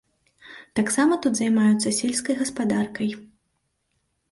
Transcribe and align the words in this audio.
Таксама 0.79 1.13
тут 1.25 1.33
займаюцца 1.41 1.95
сельскай 1.99 2.35
гаспадаркай. 2.41 3.09